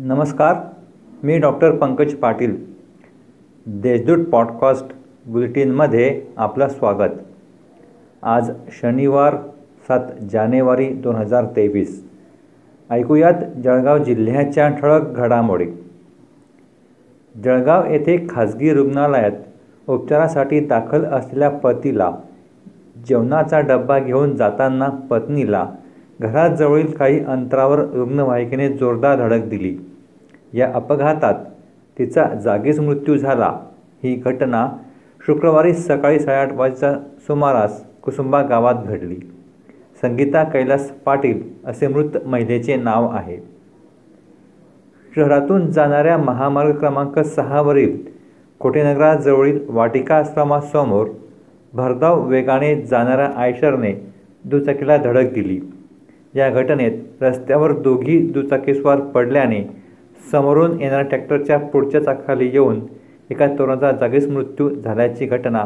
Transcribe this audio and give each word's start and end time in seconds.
नमस्कार 0.00 0.56
मी 1.22 1.38
doctor 1.38 1.70
Pankaj 1.70 2.14
Patil. 2.14 2.56
Deshdoot 3.66 4.24
podcast 4.24 4.86
बुलेटिनमध्ये 5.26 6.22
आपलं 6.36 6.68
स्वागत. 6.68 7.10
आज 8.22 8.50
शनिवार 8.68 9.36
सात 9.88 10.00
जानेवारी 10.32 10.88
दोन 10.88 11.14
हजार 11.14 11.44
तेवीस. 11.44 12.08
ऐकूयात 12.90 13.60
जळगाव 13.64 13.98
जिल्ह्याच्या 13.98 14.68
ठळक 14.68 15.02
घडामोडी. 15.02 15.66
जळगाव 17.44 17.86
येथे 17.86 18.26
खाजगी 18.30 18.72
रुग्णालयात 18.72 19.32
उपचारासाठी 19.88 20.60
दाखल 20.60 21.04
असलेल्या 21.04 21.50
पतीला 21.50 22.10
जेवणाचा 23.08 23.60
डब्बा 23.60 23.98
घेऊन 23.98 24.36
जाताना 24.36 24.88
पत्नीला 24.88 25.70
घराजवळील 26.20 26.90
काही 26.90 27.24
अंतरावर 27.24 27.78
रुग्णवाहिकेने 27.78 28.68
जोरदार 28.68 29.16
धडक 29.16 29.44
दिली. 29.44 29.76
या 30.52 30.72
अपघातात 30.74 31.34
तिचा 31.98 32.24
जागीच 32.24 32.80
मृत्यू 32.80 33.16
झाला. 33.16 33.58
ही 34.02 34.14
घटना 34.14 34.68
शुक्रवारी 35.26 35.74
सकाळी 35.74 36.18
साडेआठ 36.18 36.52
वाजता 36.52 36.94
सुमारास 37.18 37.84
कुसुंबा 38.02 38.42
गावात 38.42 38.74
घडली. 38.74 39.16
संगीता 40.02 40.44
कैलास 40.44 40.90
पाटील 40.90 41.42
असे 41.64 41.88
मृत 41.88 42.16
महिलेचे 42.26 42.76
नाव 42.76 43.08
आहे. 43.16 43.38
शहरातून 45.16 45.70
जाणाऱ्या 45.70 46.18
महामार्ग 46.18 46.78
क्रमांक 46.78 47.18
सहावरील 47.18 47.98
कोटेनगराजवळील 48.58 49.58
वाटिका 49.68 50.16
आश्रमासमोर 50.16 51.08
भरधाव 51.72 52.28
वेगाने 52.28 52.82
जाणाऱ्या 52.82 53.30
आयशरने 53.36 54.12
दुचाकीला 54.44 54.96
धडक 54.96 55.32
दिली. 55.32 55.60
या 56.34 56.48
घटनेत 56.50 57.22
रस्त्यावर 57.22 57.72
दोघी 57.72 58.18
दुचाकीस्वार 58.32 59.00
पडल्याने 59.00 59.62
समोरून 60.32 60.80
येणाऱ्या 60.80 61.08
ट्रॅक्टरच्या 61.08 61.58
पुढच्या 61.58 62.02
चाकाखाली 62.04 62.50
येऊन 62.52 62.80
एका 63.30 63.46
तरुणाचा 63.46 63.90
जागीच 63.92 64.28
मृत्यू 64.28 64.68
झाल्याची 64.74 65.26
घटना 65.26 65.64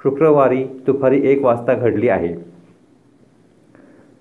शुक्रवारी 0.00 0.64
दुपारी 0.86 1.20
एक 1.24 1.44
वाजता 1.44 1.74
घडली 1.74 2.08
आहे. 2.08 2.34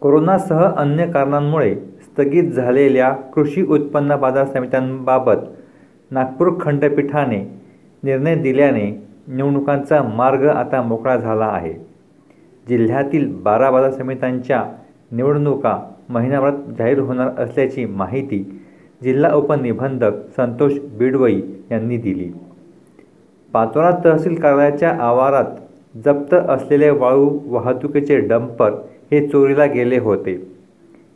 कोरोनासह 0.01 0.63
अन्य 0.77 1.05
कारणांमुळे 1.11 1.75
स्थगित 1.75 2.51
झालेल्या 2.51 3.09
कृषी 3.33 3.61
उत्पन्न 3.61 4.15
बाजार 4.15 4.45
समित्यांबाबत 4.45 5.45
नागपूर 6.11 6.51
खंडपीठाने 6.61 7.37
निर्णय 8.03 8.35
दिल्याने 8.35 8.89
निवडणुकांचा 9.27 10.01
मार्ग 10.03 10.47
आता 10.47 10.81
मोकळा 10.81 11.15
झाला 11.17 11.45
आहे. 11.45 11.73
जिल्ह्यातील 12.69 13.35
बारा 13.43 13.71
बाजार 13.71 13.91
समित्यांच्या 13.91 14.63
निवडणुका 15.11 15.77
महिन्याभरात 16.09 16.73
जाहीर 16.77 16.99
होणार 16.99 17.29
असल्याची 17.37 17.85
माहिती 17.85 18.43
जिल्हा 19.03 19.33
उपनिबंधक 19.33 20.13
संतोष 20.35 20.73
बिडवई 20.97 21.41
यांनी 21.71 21.97
दिली. 21.97 22.29
पाचोरा 23.53 23.91
तहसील 24.05 24.35
कार्यालयाच्या 24.35 24.89
आवारात 24.99 25.45
जप्त 26.05 26.33
असलेले 26.33 26.89
वाळू 26.89 27.29
वाहतुकीचे 27.45 28.19
डंपर 28.19 28.73
हे 29.11 29.27
चोरीला 29.27 29.65
गेले 29.65 29.97
होते. 29.97 30.33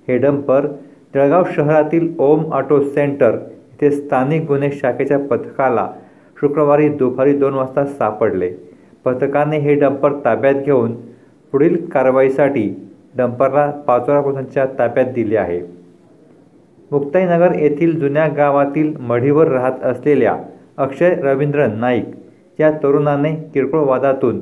हे 0.07 0.17
डंपर 0.17 0.67
जळगाव 1.13 1.43
शहरातील 1.55 2.13
ओम 2.19 2.51
ऑटो 2.53 2.81
सेंटर 2.83 3.31
येथे 3.31 3.91
स्थानिक 3.91 4.45
गुन्हे 4.47 4.71
शाखेच्या 4.71 5.19
पथकाला 5.19 5.87
शुक्रवारी 6.41 6.89
दुपारी 6.89 7.37
दोन 7.37 7.53
वाजता 7.53 7.85
सापडले. 7.85 8.51
पथकाने 9.05 9.57
हे 9.59 9.75
डंपर 9.75 10.13
ताब्यात 10.25 10.55
घेऊन 10.55 10.93
पुढील 11.53 11.85
कारवाईसाठी 11.89 12.69
डंपरला 13.17 13.71
पाचोरा 13.71 14.21
पोलिसांच्या 14.21 14.65
ताब्यात 14.65 15.05
दिले 15.05 15.37
आहे. 15.37 15.61
मुक्ताईनगर 16.91 17.55
येथील 17.55 17.99
जुन्या 17.99 18.27
गावातील 18.27 18.97
मढीवर 18.97 19.47
राहत 19.47 19.83
असलेल्या 19.83 20.37
अक्षय 20.77 21.15
रवींद्र 21.15 21.67
नाईक 21.67 22.05
या 22.59 22.71
तरुणाने 22.71 23.35
किरकोळ 23.35 23.79
वादातून 23.79 24.41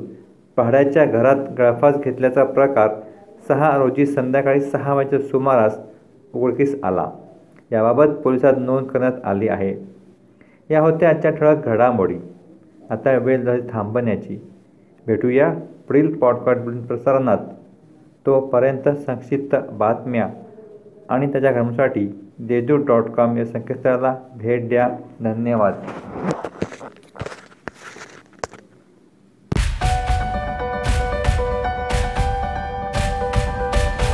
भाड्याच्या 0.56 1.04
घरात 1.04 1.36
गळफास 1.58 1.98
घेतल्याचा 1.98 2.44
प्रकार 2.44 2.88
सहा 3.48 3.76
रोजी 3.76 4.06
संध्याकाळी 4.06 4.60
सहा 4.60 4.94
वाजेच्या 4.94 5.18
सुमारास 5.18 5.78
उघडकीस 6.34 6.80
आला. 6.82 7.10
याबाबत 7.72 8.04
पोलिसात 8.04 8.52
नोंद 8.58 8.86
करण्यात 8.86 9.12
आली 9.24 9.48
आहे. 9.48 9.74
या 10.70 10.80
होत्या 10.80 11.08
आजच्या 11.08 11.30
ठळक 11.30 11.66
घडामोडी. 11.66 12.16
आता 12.90 13.16
वेळ 13.16 13.42
झाली 13.42 13.62
थांबण्याची. 13.70 14.48
भेटूया 15.06 15.54
पुढील 15.88 16.16
पॉडकास्ट 16.16 16.86
प्रसारणात. 16.86 17.38
तोपर्यंत 18.26 18.88
संक्षिप्त 18.88 19.56
बातम्या 19.70 20.28
आणि 21.08 21.32
त्याच्या 21.32 21.52
घरासाठी 21.52 22.20
देजू 22.38 22.76
डॉट 22.76 23.04
कॉम 23.04 23.36
या 23.36 23.46
संकेतस्थळाला 23.46 24.16
भेट 24.36 24.68
द्या. 24.68 24.88
धन्यवाद. 25.20 25.72